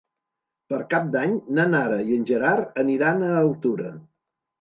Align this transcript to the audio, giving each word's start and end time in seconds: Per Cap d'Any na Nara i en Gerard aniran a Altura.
Per 0.71 0.77
Cap 0.93 1.09
d'Any 1.15 1.35
na 1.57 1.65
Nara 1.73 1.99
i 2.05 2.15
en 2.21 2.25
Gerard 2.29 2.81
aniran 2.85 3.21
a 3.29 3.29
Altura. 3.43 3.93